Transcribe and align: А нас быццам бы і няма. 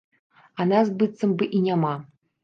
А 0.63 0.65
нас 0.69 0.87
быццам 1.01 1.35
бы 1.41 1.49
і 1.59 1.61
няма. 1.67 1.91